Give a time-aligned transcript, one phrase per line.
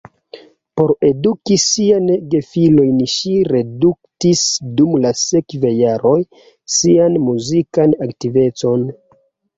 [0.79, 4.43] Por eduki siajn gefilojn ŝi reduktis
[4.81, 6.17] dum la sekvaj jaroj
[6.79, 8.89] sian muzikan aktivecon.